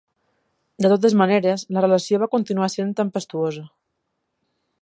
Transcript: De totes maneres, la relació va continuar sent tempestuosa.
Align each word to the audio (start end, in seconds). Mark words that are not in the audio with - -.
De 0.85 0.89
totes 0.93 1.15
maneres, 1.21 1.67
la 1.77 1.85
relació 1.85 2.21
va 2.25 2.31
continuar 2.37 2.73
sent 2.79 2.97
tempestuosa. 3.03 3.67